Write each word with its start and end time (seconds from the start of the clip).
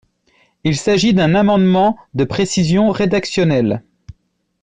Il 0.63 0.77
s’agit 0.77 1.13
d’un 1.13 1.35
amendement 1.35 1.95
de 2.15 2.23
précision 2.23 2.89
rédactionnelle. 2.89 3.83